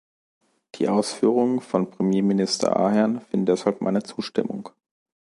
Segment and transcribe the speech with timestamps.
[0.79, 4.69] Die Ausführungen von Premierminister Ahern finden deshalb meine Zustimmung.